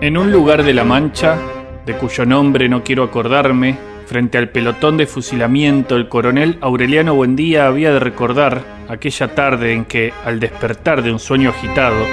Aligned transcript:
En 0.00 0.18
un 0.18 0.32
lugar 0.32 0.64
de 0.64 0.74
la 0.74 0.82
Mancha, 0.82 1.38
de 1.86 1.94
cuyo 1.94 2.26
nombre 2.26 2.68
no 2.68 2.82
quiero 2.82 3.04
acordarme, 3.04 3.78
frente 4.06 4.36
al 4.36 4.48
pelotón 4.48 4.96
de 4.96 5.06
fusilamiento, 5.06 5.96
el 5.96 6.08
coronel 6.08 6.58
Aureliano 6.60 7.14
Buendía 7.14 7.66
había 7.66 7.92
de 7.92 8.00
recordar 8.00 8.62
aquella 8.88 9.34
tarde 9.34 9.72
en 9.72 9.84
que, 9.84 10.12
al 10.24 10.40
despertar 10.40 11.02
de 11.02 11.12
un 11.12 11.18
sueño 11.18 11.50
agitado, 11.50 12.04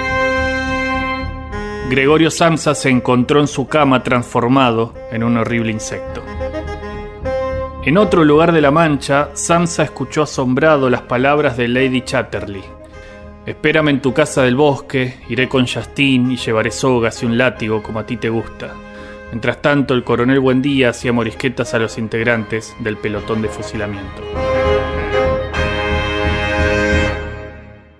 Gregorio 1.90 2.30
Samsa 2.30 2.76
se 2.76 2.88
encontró 2.88 3.40
en 3.40 3.48
su 3.48 3.66
cama 3.66 4.04
transformado 4.04 4.94
en 5.10 5.24
un 5.24 5.36
horrible 5.36 5.72
insecto. 5.72 6.22
En 7.84 7.98
otro 7.98 8.24
lugar 8.24 8.52
de 8.52 8.60
la 8.60 8.70
Mancha, 8.70 9.30
Samsa 9.32 9.82
escuchó 9.82 10.22
asombrado 10.22 10.88
las 10.88 11.02
palabras 11.02 11.56
de 11.56 11.66
Lady 11.66 12.02
Chatterley. 12.02 12.79
Espérame 13.46 13.88
en 13.88 14.02
tu 14.02 14.12
casa 14.12 14.42
del 14.42 14.54
bosque, 14.54 15.18
iré 15.28 15.48
con 15.48 15.66
Justin 15.66 16.32
y 16.32 16.36
llevaré 16.36 16.70
sogas 16.70 17.22
y 17.22 17.26
un 17.26 17.38
látigo 17.38 17.82
como 17.82 17.98
a 17.98 18.06
ti 18.06 18.16
te 18.16 18.28
gusta. 18.28 18.74
Mientras 19.30 19.62
tanto, 19.62 19.94
el 19.94 20.04
coronel 20.04 20.40
Buendía 20.40 20.90
hacía 20.90 21.12
morisquetas 21.12 21.72
a 21.72 21.78
los 21.78 21.98
integrantes 21.98 22.74
del 22.80 22.96
pelotón 22.96 23.42
de 23.42 23.48
fusilamiento. 23.48 24.22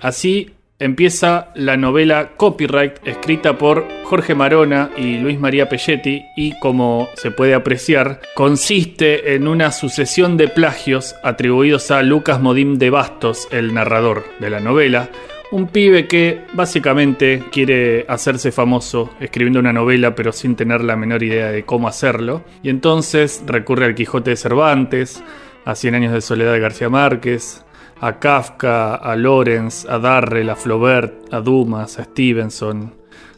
Así 0.01 0.55
empieza 0.81 1.49
la 1.55 1.77
novela 1.77 2.31
Copyright, 2.37 3.07
escrita 3.07 3.59
por 3.59 3.87
Jorge 4.05 4.35
Marona 4.35 4.91
y 4.97 5.19
Luis 5.19 5.39
María 5.39 5.69
Pelletti, 5.69 6.25
y 6.35 6.59
como 6.59 7.09
se 7.15 7.31
puede 7.31 7.55
apreciar, 7.55 8.21
consiste 8.35 9.35
en 9.35 9.47
una 9.47 9.71
sucesión 9.71 10.37
de 10.37 10.49
plagios 10.49 11.15
atribuidos 11.23 11.91
a 11.91 12.03
Lucas 12.03 12.41
Modim 12.41 12.79
de 12.79 12.91
Bastos, 12.91 13.47
el 13.53 13.75
narrador 13.75 14.25
de 14.41 14.51
la 14.51 14.61
novela, 14.61 15.11
un 15.53 15.67
pibe 15.67 16.09
que 16.09 16.41
básicamente 16.55 17.43
quiere 17.53 18.07
hacerse 18.09 18.53
famoso 18.53 19.11
escribiendo 19.21 19.59
una 19.59 19.73
novela 19.73 20.15
pero 20.15 20.33
sin 20.33 20.55
tener 20.55 20.83
la 20.83 20.97
menor 20.97 21.23
idea 21.23 21.51
de 21.51 21.65
cómo 21.65 21.89
hacerlo, 21.89 22.43
y 22.63 22.71
entonces 22.71 23.43
recurre 23.47 23.85
al 23.85 23.95
Quijote 23.95 24.31
de 24.31 24.37
Cervantes, 24.37 25.23
a 25.67 25.75
Cien 25.75 25.95
años 25.95 26.15
de 26.15 26.23
soledad 26.23 26.55
de 26.55 26.61
García 26.61 26.89
Márquez, 26.89 27.65
a 28.01 28.19
Kafka, 28.19 28.95
a 28.95 29.15
Lawrence, 29.17 29.87
a 29.89 29.99
Darrell, 29.99 30.49
a 30.51 30.57
Flaubert, 30.57 31.33
a 31.33 31.41
Dumas, 31.41 31.99
a 31.99 32.05
Stevenson, 32.05 32.95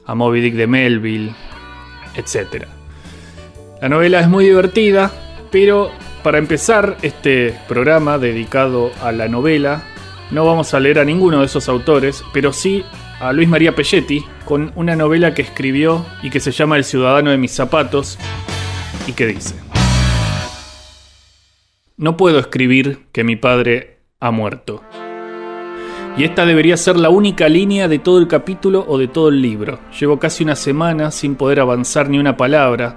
a 0.07 0.15
Moby 0.15 0.41
Dick 0.41 0.55
de 0.55 0.67
Melville, 0.67 1.35
etc. 2.15 2.67
La 3.81 3.89
novela 3.89 4.21
es 4.21 4.29
muy 4.29 4.45
divertida, 4.45 5.11
pero 5.51 5.91
para 6.23 6.39
empezar 6.39 6.97
este 7.03 7.59
programa 7.67 8.19
dedicado 8.19 8.93
a 9.03 9.11
la 9.11 9.27
novela, 9.27 9.83
no 10.31 10.47
vamos 10.47 10.73
a 10.73 10.81
leer 10.81 11.01
a 11.01 11.05
ninguno 11.05 11.41
de 11.41 11.47
esos 11.47 11.69
autores, 11.69 12.25
pero 12.33 12.53
sí 12.53 12.85
a 13.21 13.33
Luis 13.33 13.49
María 13.49 13.75
Pelletti 13.75 14.25
con 14.45 14.73
una 14.77 14.95
novela 14.95 15.35
que 15.35 15.43
escribió 15.43 16.07
y 16.23 16.31
que 16.31 16.41
se 16.41 16.53
llama 16.53 16.77
El 16.77 16.85
ciudadano 16.85 17.31
de 17.31 17.39
mis 17.39 17.53
zapatos 17.53 18.19
y 19.07 19.13
que 19.13 19.27
dice, 19.27 19.57
No 21.97 22.17
puedo 22.17 22.39
escribir 22.39 23.07
que 23.13 23.25
mi 23.25 23.35
padre 23.35 23.92
ha 24.23 24.31
muerto. 24.31 24.81
Y 26.17 26.25
esta 26.25 26.47
debería 26.47 26.77
ser 26.77 26.97
la 26.97 27.11
única 27.11 27.49
línea 27.49 27.89
de 27.89 27.99
todo 27.99 28.19
el 28.19 28.29
capítulo 28.29 28.85
o 28.87 28.97
de 28.97 29.09
todo 29.09 29.29
el 29.29 29.43
libro. 29.43 29.81
Llevo 29.99 30.19
casi 30.19 30.45
una 30.45 30.57
semana 30.57 31.11
sin 31.11 31.35
poder 31.35 31.59
avanzar 31.59 32.09
ni 32.09 32.19
una 32.19 32.37
palabra, 32.37 32.97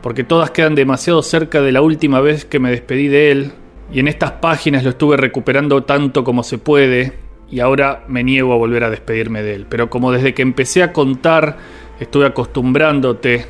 porque 0.00 0.24
todas 0.24 0.50
quedan 0.50 0.74
demasiado 0.74 1.22
cerca 1.22 1.60
de 1.60 1.72
la 1.72 1.82
última 1.82 2.20
vez 2.20 2.44
que 2.44 2.58
me 2.58 2.70
despedí 2.70 3.08
de 3.08 3.30
él, 3.30 3.52
y 3.92 4.00
en 4.00 4.08
estas 4.08 4.32
páginas 4.32 4.82
lo 4.84 4.90
estuve 4.90 5.16
recuperando 5.16 5.82
tanto 5.82 6.24
como 6.24 6.42
se 6.42 6.56
puede, 6.56 7.18
y 7.50 7.60
ahora 7.60 8.04
me 8.08 8.24
niego 8.24 8.54
a 8.54 8.56
volver 8.56 8.84
a 8.84 8.90
despedirme 8.90 9.42
de 9.42 9.54
él. 9.54 9.66
Pero 9.68 9.90
como 9.90 10.10
desde 10.10 10.32
que 10.32 10.42
empecé 10.42 10.82
a 10.82 10.92
contar 10.92 11.58
estuve 12.00 12.26
acostumbrándote 12.26 13.44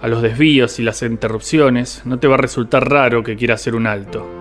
a 0.00 0.06
los 0.06 0.22
desvíos 0.22 0.78
y 0.78 0.82
las 0.82 1.02
interrupciones, 1.02 2.02
no 2.04 2.18
te 2.20 2.28
va 2.28 2.34
a 2.34 2.38
resultar 2.38 2.88
raro 2.88 3.24
que 3.24 3.36
quiera 3.36 3.54
hacer 3.54 3.74
un 3.74 3.86
alto. 3.88 4.39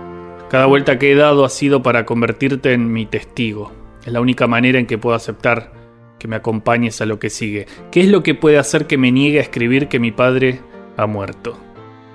Cada 0.50 0.66
vuelta 0.66 0.98
que 0.98 1.12
he 1.12 1.16
dado 1.16 1.46
ha 1.46 1.50
sido 1.50 1.84
para 1.84 2.08
convertirte 2.08 2.74
en 2.74 2.92
mi 2.92 3.06
testigo. 3.06 3.72
Es 4.04 4.12
la 4.12 4.20
única 4.20 4.48
manera 4.48 4.80
en 4.80 4.88
que 4.88 4.98
puedo 4.98 5.16
aceptar 5.16 5.72
que 6.18 6.28
me 6.28 6.36
acompañes 6.36 7.02
a 7.02 7.06
lo 7.06 7.20
que 7.20 7.30
sigue. 7.30 7.68
¿Qué 7.92 8.02
es 8.02 8.08
lo 8.08 8.24
que 8.24 8.34
puede 8.34 8.58
hacer 8.58 8.88
que 8.88 8.98
me 8.98 9.12
niegue 9.12 9.38
a 9.38 9.44
escribir 9.44 9.88
que 9.88 10.00
mi 10.00 10.12
padre 10.12 10.60
ha 10.98 11.06
muerto? 11.06 11.56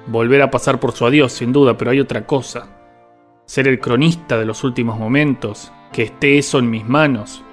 Volver 0.08 0.42
a 0.42 0.50
pasar 0.50 0.80
por 0.80 0.90
su 0.92 1.06
adiós, 1.06 1.32
sin 1.32 1.52
duda, 1.52 1.78
pero 1.78 1.92
hay 1.92 2.00
otra 2.00 2.26
cosa. 2.26 2.66
Ser 3.46 3.68
el 3.68 3.78
cronista 3.78 4.36
de 4.36 4.46
los 4.46 4.64
últimos 4.64 4.98
momentos, 4.98 5.72
que 5.92 6.02
esté 6.02 6.36
eso 6.36 6.58
en 6.58 6.68
mis 6.68 6.84
manos. 6.84 7.44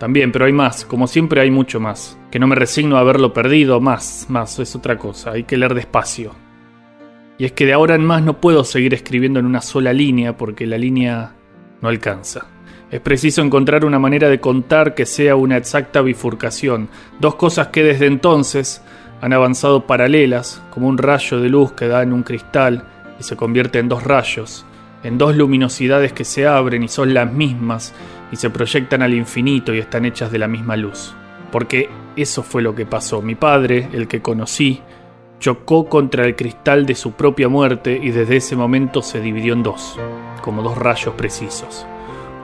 También, 0.00 0.32
pero 0.32 0.46
hay 0.46 0.52
más, 0.52 0.84
como 0.84 1.06
siempre 1.06 1.40
hay 1.40 1.52
mucho 1.52 1.78
más. 1.78 2.18
Que 2.32 2.40
no 2.40 2.48
me 2.48 2.56
resigno 2.56 2.96
a 2.96 3.00
haberlo 3.00 3.32
perdido, 3.32 3.80
más, 3.80 4.26
más, 4.28 4.58
es 4.58 4.74
otra 4.74 4.98
cosa, 4.98 5.30
hay 5.32 5.44
que 5.44 5.56
leer 5.56 5.74
despacio. 5.74 6.34
Y 7.40 7.46
es 7.46 7.52
que 7.52 7.64
de 7.64 7.72
ahora 7.72 7.94
en 7.94 8.04
más 8.04 8.22
no 8.22 8.38
puedo 8.38 8.64
seguir 8.64 8.92
escribiendo 8.92 9.40
en 9.40 9.46
una 9.46 9.62
sola 9.62 9.94
línea 9.94 10.36
porque 10.36 10.66
la 10.66 10.76
línea 10.76 11.32
no 11.80 11.88
alcanza. 11.88 12.48
Es 12.90 13.00
preciso 13.00 13.40
encontrar 13.40 13.86
una 13.86 13.98
manera 13.98 14.28
de 14.28 14.40
contar 14.40 14.94
que 14.94 15.06
sea 15.06 15.36
una 15.36 15.56
exacta 15.56 16.02
bifurcación, 16.02 16.90
dos 17.18 17.36
cosas 17.36 17.68
que 17.68 17.82
desde 17.82 18.04
entonces 18.04 18.82
han 19.22 19.32
avanzado 19.32 19.86
paralelas, 19.86 20.62
como 20.68 20.86
un 20.86 20.98
rayo 20.98 21.40
de 21.40 21.48
luz 21.48 21.72
que 21.72 21.88
da 21.88 22.02
en 22.02 22.12
un 22.12 22.24
cristal 22.24 22.84
y 23.18 23.22
se 23.22 23.36
convierte 23.36 23.78
en 23.78 23.88
dos 23.88 24.04
rayos, 24.04 24.66
en 25.02 25.16
dos 25.16 25.34
luminosidades 25.34 26.12
que 26.12 26.26
se 26.26 26.46
abren 26.46 26.82
y 26.82 26.88
son 26.88 27.14
las 27.14 27.32
mismas 27.32 27.94
y 28.30 28.36
se 28.36 28.50
proyectan 28.50 29.00
al 29.00 29.14
infinito 29.14 29.74
y 29.74 29.78
están 29.78 30.04
hechas 30.04 30.30
de 30.30 30.40
la 30.40 30.46
misma 30.46 30.76
luz. 30.76 31.14
Porque 31.50 31.88
eso 32.16 32.42
fue 32.42 32.60
lo 32.60 32.74
que 32.74 32.84
pasó. 32.84 33.22
Mi 33.22 33.34
padre, 33.34 33.88
el 33.94 34.08
que 34.08 34.20
conocí, 34.20 34.82
chocó 35.40 35.88
contra 35.88 36.24
el 36.24 36.36
cristal 36.36 36.86
de 36.86 36.94
su 36.94 37.12
propia 37.12 37.48
muerte 37.48 37.98
y 38.00 38.10
desde 38.10 38.36
ese 38.36 38.54
momento 38.54 39.02
se 39.02 39.20
dividió 39.20 39.54
en 39.54 39.62
dos, 39.62 39.98
como 40.42 40.62
dos 40.62 40.78
rayos 40.78 41.14
precisos. 41.14 41.86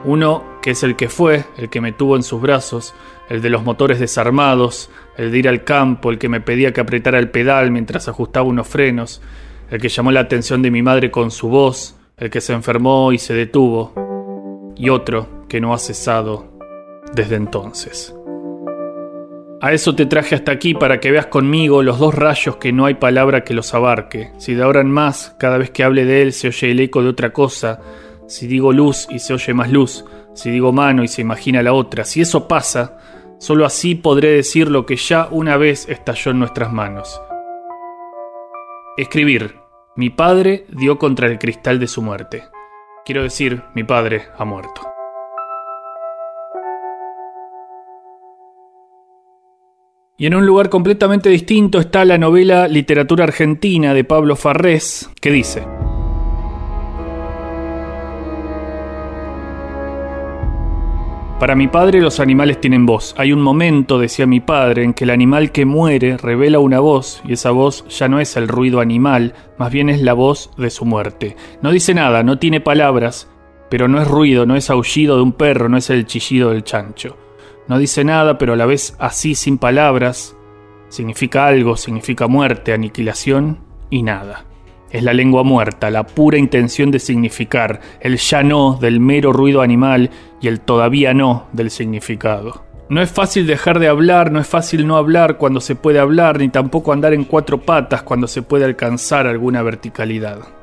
Uno 0.03 0.43
que 0.61 0.71
es 0.71 0.83
el 0.83 0.95
que 0.95 1.07
fue, 1.07 1.45
el 1.57 1.69
que 1.69 1.79
me 1.79 1.93
tuvo 1.93 2.15
en 2.15 2.23
sus 2.23 2.41
brazos, 2.41 2.93
el 3.29 3.41
de 3.41 3.49
los 3.49 3.63
motores 3.63 3.99
desarmados, 3.99 4.89
el 5.15 5.31
de 5.31 5.37
ir 5.37 5.47
al 5.47 5.63
campo, 5.63 6.09
el 6.09 6.17
que 6.17 6.27
me 6.27 6.41
pedía 6.41 6.73
que 6.73 6.81
apretara 6.81 7.19
el 7.19 7.29
pedal 7.29 7.71
mientras 7.71 8.07
ajustaba 8.07 8.47
unos 8.47 8.67
frenos, 8.67 9.21
el 9.69 9.79
que 9.79 9.89
llamó 9.89 10.11
la 10.11 10.21
atención 10.21 10.61
de 10.61 10.71
mi 10.71 10.81
madre 10.81 11.11
con 11.11 11.31
su 11.31 11.49
voz, 11.49 11.95
el 12.17 12.29
que 12.29 12.41
se 12.41 12.53
enfermó 12.53 13.11
y 13.11 13.17
se 13.17 13.33
detuvo, 13.33 14.73
y 14.75 14.89
otro 14.89 15.45
que 15.47 15.61
no 15.61 15.73
ha 15.73 15.77
cesado 15.77 16.45
desde 17.13 17.35
entonces. 17.35 18.16
A 19.59 19.73
eso 19.73 19.95
te 19.95 20.05
traje 20.05 20.35
hasta 20.35 20.51
aquí 20.51 20.75
para 20.75 20.99
que 20.99 21.09
veas 21.09 21.25
conmigo 21.25 21.81
los 21.81 21.97
dos 21.97 22.13
rayos 22.13 22.57
que 22.57 22.71
no 22.71 22.85
hay 22.85 22.93
palabra 22.93 23.43
que 23.43 23.55
los 23.55 23.73
abarque. 23.73 24.31
Si 24.37 24.53
de 24.53 24.61
ahora 24.61 24.81
en 24.81 24.91
más, 24.91 25.35
cada 25.39 25.57
vez 25.57 25.71
que 25.71 25.83
hable 25.83 26.05
de 26.05 26.21
él 26.21 26.33
se 26.33 26.49
oye 26.49 26.71
el 26.71 26.79
eco 26.79 27.01
de 27.01 27.09
otra 27.09 27.33
cosa, 27.33 27.79
si 28.27 28.45
digo 28.45 28.71
luz 28.71 29.07
y 29.09 29.17
se 29.17 29.33
oye 29.33 29.55
más 29.55 29.71
luz, 29.71 30.05
si 30.35 30.51
digo 30.51 30.71
mano 30.71 31.03
y 31.03 31.07
se 31.07 31.21
imagina 31.21 31.63
la 31.63 31.73
otra, 31.73 32.03
si 32.03 32.21
eso 32.21 32.47
pasa, 32.47 32.99
solo 33.39 33.65
así 33.65 33.95
podré 33.95 34.29
decir 34.29 34.69
lo 34.69 34.85
que 34.85 34.95
ya 34.95 35.27
una 35.31 35.57
vez 35.57 35.89
estalló 35.89 36.31
en 36.31 36.39
nuestras 36.39 36.71
manos. 36.71 37.19
Escribir. 38.95 39.55
Mi 39.95 40.11
padre 40.11 40.67
dio 40.69 40.99
contra 40.99 41.25
el 41.25 41.39
cristal 41.39 41.79
de 41.79 41.87
su 41.87 42.03
muerte. 42.03 42.43
Quiero 43.03 43.23
decir, 43.23 43.63
mi 43.73 43.83
padre 43.83 44.27
ha 44.37 44.45
muerto. 44.45 44.86
Y 50.19 50.25
en 50.25 50.33
un 50.33 50.47
lugar 50.47 50.69
completamente 50.69 51.29
distinto 51.29 51.79
está 51.79 52.03
la 52.03 52.17
novela 52.17 52.67
Literatura 52.67 53.25
Argentina 53.25 53.93
de 53.93 54.03
Pablo 54.03 54.35
Farrés, 54.35 55.11
que 55.21 55.29
dice, 55.29 55.63
Para 61.39 61.53
mi 61.53 61.67
padre 61.67 62.01
los 62.01 62.19
animales 62.19 62.59
tienen 62.59 62.87
voz. 62.87 63.13
Hay 63.19 63.31
un 63.31 63.41
momento, 63.41 63.99
decía 63.99 64.25
mi 64.25 64.39
padre, 64.39 64.83
en 64.83 64.95
que 64.95 65.03
el 65.03 65.11
animal 65.11 65.51
que 65.51 65.65
muere 65.65 66.17
revela 66.17 66.57
una 66.57 66.79
voz 66.79 67.21
y 67.23 67.33
esa 67.33 67.51
voz 67.51 67.85
ya 67.89 68.07
no 68.07 68.19
es 68.19 68.35
el 68.37 68.47
ruido 68.47 68.79
animal, 68.79 69.35
más 69.59 69.71
bien 69.71 69.87
es 69.87 70.01
la 70.01 70.13
voz 70.13 70.49
de 70.57 70.71
su 70.71 70.83
muerte. 70.83 71.35
No 71.61 71.69
dice 71.69 71.93
nada, 71.93 72.23
no 72.23 72.39
tiene 72.39 72.59
palabras, 72.59 73.29
pero 73.69 73.87
no 73.87 74.01
es 74.01 74.07
ruido, 74.07 74.47
no 74.47 74.55
es 74.55 74.71
aullido 74.71 75.17
de 75.17 75.21
un 75.21 75.33
perro, 75.33 75.69
no 75.69 75.77
es 75.77 75.91
el 75.91 76.07
chillido 76.07 76.49
del 76.49 76.63
chancho. 76.63 77.26
No 77.67 77.77
dice 77.77 78.03
nada, 78.03 78.37
pero 78.37 78.53
a 78.53 78.55
la 78.55 78.65
vez 78.65 78.95
así 78.99 79.35
sin 79.35 79.57
palabras. 79.57 80.35
Significa 80.89 81.47
algo, 81.47 81.75
significa 81.75 82.27
muerte, 82.27 82.73
aniquilación 82.73 83.59
y 83.89 84.03
nada. 84.03 84.45
Es 84.89 85.03
la 85.03 85.13
lengua 85.13 85.43
muerta, 85.43 85.91
la 85.91 86.05
pura 86.05 86.37
intención 86.37 86.91
de 86.91 86.99
significar, 86.99 87.81
el 87.99 88.17
ya 88.17 88.41
no 88.41 88.77
del 88.79 89.01
mero 89.01 89.33
ruido 89.33 89.61
animal 89.61 90.11
y 90.39 90.47
el 90.47 90.61
todavía 90.61 91.13
no 91.13 91.47
del 91.51 91.71
significado. 91.71 92.63
No 92.89 93.01
es 93.01 93.11
fácil 93.11 93.45
dejar 93.47 93.79
de 93.79 93.89
hablar, 93.89 94.31
no 94.31 94.39
es 94.39 94.47
fácil 94.47 94.87
no 94.87 94.95
hablar 94.95 95.35
cuando 95.35 95.59
se 95.59 95.75
puede 95.75 95.99
hablar, 95.99 96.39
ni 96.39 96.47
tampoco 96.47 96.93
andar 96.93 97.13
en 97.13 97.25
cuatro 97.25 97.59
patas 97.59 98.01
cuando 98.01 98.27
se 98.27 98.43
puede 98.43 98.63
alcanzar 98.63 99.27
alguna 99.27 99.61
verticalidad. 99.61 100.56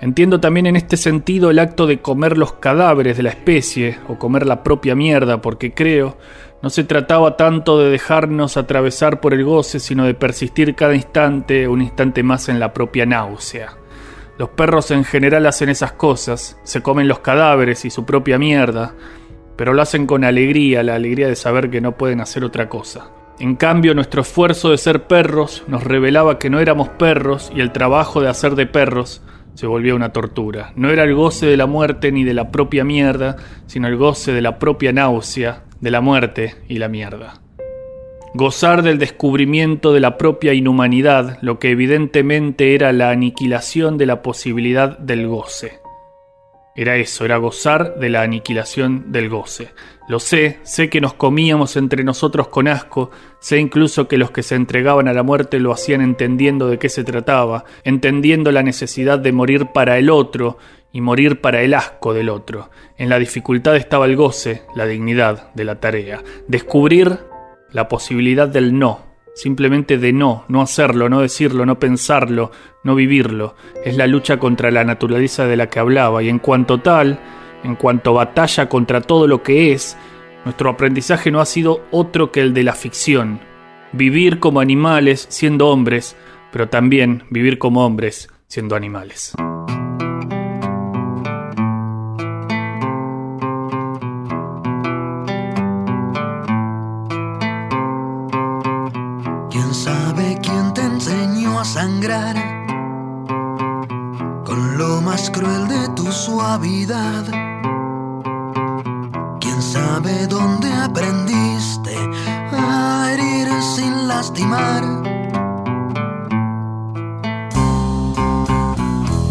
Entiendo 0.00 0.40
también 0.40 0.66
en 0.66 0.76
este 0.76 0.96
sentido 0.96 1.50
el 1.50 1.58
acto 1.58 1.86
de 1.86 2.00
comer 2.00 2.36
los 2.36 2.54
cadáveres 2.54 3.16
de 3.16 3.22
la 3.22 3.30
especie 3.30 3.98
o 4.08 4.18
comer 4.18 4.46
la 4.46 4.62
propia 4.62 4.94
mierda 4.94 5.40
porque 5.40 5.72
creo 5.72 6.16
No 6.62 6.70
se 6.70 6.84
trataba 6.84 7.36
tanto 7.36 7.78
de 7.78 7.90
dejarnos 7.90 8.56
atravesar 8.56 9.20
por 9.20 9.34
el 9.34 9.44
goce, 9.44 9.80
sino 9.80 10.04
de 10.04 10.14
persistir 10.14 10.74
cada 10.74 10.94
instante, 10.94 11.68
un 11.68 11.82
instante 11.82 12.22
más 12.22 12.48
en 12.48 12.58
la 12.58 12.72
propia 12.72 13.04
náusea. 13.04 13.76
Los 14.38 14.48
perros 14.48 14.90
en 14.90 15.04
general 15.04 15.46
hacen 15.46 15.68
esas 15.68 15.92
cosas, 15.92 16.58
se 16.64 16.82
comen 16.82 17.06
los 17.06 17.20
cadáveres 17.20 17.84
y 17.84 17.90
su 17.90 18.04
propia 18.04 18.38
mierda, 18.38 18.94
pero 19.56 19.74
lo 19.74 19.82
hacen 19.82 20.06
con 20.06 20.24
alegría, 20.24 20.82
la 20.82 20.94
alegría 20.94 21.28
de 21.28 21.36
saber 21.36 21.70
que 21.70 21.80
no 21.80 21.96
pueden 21.96 22.20
hacer 22.20 22.44
otra 22.44 22.68
cosa. 22.68 23.10
En 23.38 23.56
cambio, 23.56 23.94
nuestro 23.94 24.22
esfuerzo 24.22 24.70
de 24.70 24.78
ser 24.78 25.06
perros 25.06 25.64
nos 25.68 25.84
revelaba 25.84 26.38
que 26.38 26.50
no 26.50 26.60
éramos 26.60 26.88
perros 26.88 27.52
y 27.54 27.60
el 27.60 27.72
trabajo 27.72 28.20
de 28.20 28.28
hacer 28.28 28.54
de 28.54 28.66
perros 28.66 29.22
se 29.54 29.66
volvía 29.66 29.94
una 29.94 30.12
tortura. 30.12 30.72
No 30.76 30.90
era 30.90 31.04
el 31.04 31.14
goce 31.14 31.46
de 31.46 31.56
la 31.56 31.66
muerte 31.66 32.12
ni 32.12 32.24
de 32.24 32.34
la 32.34 32.50
propia 32.50 32.84
mierda, 32.84 33.36
sino 33.66 33.88
el 33.88 33.96
goce 33.96 34.32
de 34.32 34.42
la 34.42 34.58
propia 34.58 34.92
náusea, 34.92 35.64
de 35.80 35.90
la 35.90 36.00
muerte 36.00 36.54
y 36.68 36.78
la 36.78 36.88
mierda. 36.88 37.40
Gozar 38.34 38.82
del 38.82 38.98
descubrimiento 38.98 39.92
de 39.92 40.00
la 40.00 40.18
propia 40.18 40.54
inhumanidad, 40.54 41.38
lo 41.40 41.60
que 41.60 41.70
evidentemente 41.70 42.74
era 42.74 42.92
la 42.92 43.10
aniquilación 43.10 43.96
de 43.96 44.06
la 44.06 44.22
posibilidad 44.22 44.98
del 44.98 45.28
goce. 45.28 45.78
Era 46.74 46.96
eso, 46.96 47.24
era 47.24 47.36
gozar 47.36 48.00
de 48.00 48.10
la 48.10 48.22
aniquilación 48.22 49.12
del 49.12 49.28
goce. 49.28 49.68
Lo 50.06 50.20
sé, 50.20 50.58
sé 50.64 50.90
que 50.90 51.00
nos 51.00 51.14
comíamos 51.14 51.76
entre 51.76 52.04
nosotros 52.04 52.48
con 52.48 52.68
asco, 52.68 53.10
sé 53.40 53.58
incluso 53.58 54.06
que 54.06 54.18
los 54.18 54.30
que 54.30 54.42
se 54.42 54.54
entregaban 54.54 55.08
a 55.08 55.14
la 55.14 55.22
muerte 55.22 55.58
lo 55.58 55.72
hacían 55.72 56.02
entendiendo 56.02 56.68
de 56.68 56.78
qué 56.78 56.90
se 56.90 57.04
trataba, 57.04 57.64
entendiendo 57.84 58.52
la 58.52 58.62
necesidad 58.62 59.18
de 59.18 59.32
morir 59.32 59.68
para 59.72 59.96
el 59.96 60.10
otro 60.10 60.58
y 60.92 61.00
morir 61.00 61.40
para 61.40 61.62
el 61.62 61.72
asco 61.72 62.12
del 62.12 62.28
otro. 62.28 62.70
En 62.98 63.08
la 63.08 63.18
dificultad 63.18 63.76
estaba 63.76 64.04
el 64.04 64.14
goce, 64.14 64.62
la 64.76 64.86
dignidad 64.86 65.52
de 65.54 65.64
la 65.64 65.80
tarea. 65.80 66.22
Descubrir 66.48 67.20
la 67.72 67.88
posibilidad 67.88 68.46
del 68.46 68.78
no, 68.78 69.00
simplemente 69.34 69.96
de 69.96 70.12
no, 70.12 70.44
no 70.48 70.60
hacerlo, 70.60 71.08
no 71.08 71.20
decirlo, 71.20 71.64
no 71.64 71.78
pensarlo, 71.78 72.52
no 72.84 72.94
vivirlo. 72.94 73.56
Es 73.84 73.96
la 73.96 74.06
lucha 74.06 74.38
contra 74.38 74.70
la 74.70 74.84
naturaleza 74.84 75.46
de 75.46 75.56
la 75.56 75.68
que 75.68 75.80
hablaba 75.80 76.22
y 76.22 76.28
en 76.28 76.38
cuanto 76.38 76.80
tal, 76.80 77.18
en 77.64 77.74
cuanto 77.74 78.14
batalla 78.14 78.68
contra 78.68 79.00
todo 79.00 79.26
lo 79.26 79.42
que 79.42 79.72
es, 79.72 79.96
nuestro 80.44 80.70
aprendizaje 80.70 81.30
no 81.30 81.40
ha 81.40 81.46
sido 81.46 81.82
otro 81.90 82.30
que 82.30 82.40
el 82.40 82.54
de 82.54 82.62
la 82.62 82.74
ficción. 82.74 83.40
Vivir 83.92 84.38
como 84.38 84.60
animales 84.60 85.26
siendo 85.30 85.68
hombres, 85.68 86.16
pero 86.52 86.68
también 86.68 87.24
vivir 87.30 87.58
como 87.58 87.84
hombres 87.84 88.28
siendo 88.46 88.76
animales. 88.76 89.34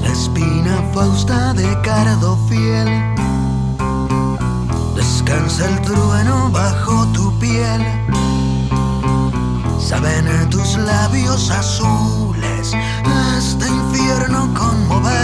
La 0.01 0.09
espina 0.11 0.83
fausta 0.93 1.53
de 1.53 1.81
cardo 1.81 2.37
fiel. 2.49 2.89
Descansa 4.93 5.69
el 5.69 5.81
trueno 5.83 6.49
bajo 6.51 7.07
tu 7.13 7.31
piel. 7.39 7.81
Saben 9.79 10.27
tus 10.49 10.75
labios 10.75 11.49
azules. 11.49 12.73
Este 13.37 13.65
infierno 13.69 14.53
conmover 14.53 15.22